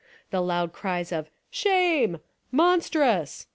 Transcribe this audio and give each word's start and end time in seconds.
The 0.31 0.41
loud 0.41 0.73
cries 0.73 1.11
of 1.11 1.29
"Shame! 1.51 2.21
Monstrous!" 2.51 3.45